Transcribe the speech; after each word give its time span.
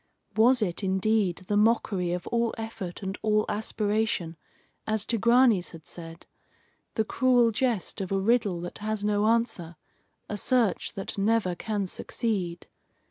Was 0.35 0.63
it, 0.63 0.83
indeed, 0.83 1.43
the 1.47 1.55
mockery 1.55 2.11
of 2.11 2.25
all 2.29 2.55
effort 2.57 3.03
and 3.03 3.15
all 3.21 3.45
aspiration, 3.47 4.35
as 4.87 5.05
Tigranes 5.05 5.73
had 5.73 5.85
said 5.85 6.25
the 6.95 7.05
cruel 7.05 7.51
jest 7.51 8.01
of 8.01 8.11
a 8.11 8.17
riddle 8.19 8.59
that 8.61 8.79
has 8.79 9.05
no 9.05 9.27
answer, 9.27 9.75
a 10.27 10.39
search 10.39 10.93
that 10.93 11.19
never 11.19 11.53
can 11.53 11.85
succeed? 11.85 12.65